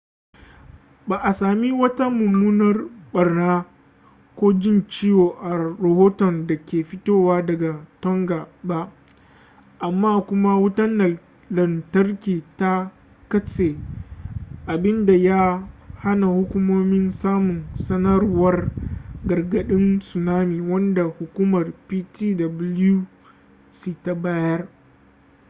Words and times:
ba 1.07 1.17
a 1.29 1.31
sami 1.39 1.69
wata 1.81 2.05
mummunar 2.17 2.77
barna 3.13 3.49
ko 4.37 4.45
jin 4.61 4.79
ciwo 4.93 5.25
a 5.49 5.51
rahoton 5.83 6.47
da 6.47 6.55
ke 6.65 6.77
fitowa 6.89 7.41
daga 7.47 7.71
tonga 8.01 8.39
ba 8.63 8.79
amma 9.87 10.11
kuma 10.27 10.51
wutar 10.61 10.89
lantarki 11.55 12.43
ta 12.59 12.91
katse 13.29 13.67
abinda 14.73 15.13
ya 15.27 15.41
hana 16.03 16.27
hukumomi 16.27 17.11
samun 17.11 17.63
sanarwar 17.85 18.57
gargadin 19.27 19.99
tsunami 19.99 20.57
wanda 20.71 21.03
hukumar 21.03 21.65
ptwc 21.87 23.05
ta 24.03 24.13
bayar 24.15 24.67